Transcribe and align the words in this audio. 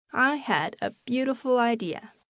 I 0.13 0.37
had 0.37 0.77
a 0.81 0.93
beautiful 1.05 1.59
idea. 1.59 2.13